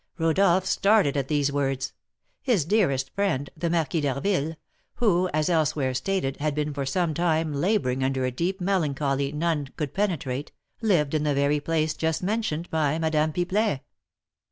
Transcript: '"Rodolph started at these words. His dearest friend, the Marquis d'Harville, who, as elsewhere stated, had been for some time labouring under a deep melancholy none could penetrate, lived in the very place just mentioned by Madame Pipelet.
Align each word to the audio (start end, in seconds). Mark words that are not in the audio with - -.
'"Rodolph 0.17 0.65
started 0.65 1.15
at 1.15 1.27
these 1.27 1.51
words. 1.51 1.93
His 2.41 2.65
dearest 2.65 3.13
friend, 3.13 3.47
the 3.55 3.69
Marquis 3.69 4.01
d'Harville, 4.01 4.55
who, 4.95 5.29
as 5.31 5.47
elsewhere 5.47 5.93
stated, 5.93 6.37
had 6.37 6.55
been 6.55 6.73
for 6.73 6.87
some 6.87 7.13
time 7.13 7.53
labouring 7.53 8.03
under 8.03 8.25
a 8.25 8.31
deep 8.31 8.59
melancholy 8.59 9.31
none 9.31 9.67
could 9.77 9.93
penetrate, 9.93 10.51
lived 10.81 11.13
in 11.13 11.21
the 11.21 11.35
very 11.35 11.59
place 11.59 11.93
just 11.93 12.23
mentioned 12.23 12.67
by 12.71 12.97
Madame 12.97 13.31
Pipelet. 13.31 13.81